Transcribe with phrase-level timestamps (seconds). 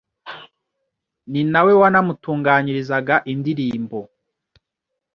[1.31, 3.99] ni nawe wanamutunganyirizaga indirimbo